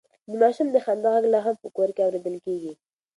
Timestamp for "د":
0.29-0.31, 0.71-0.77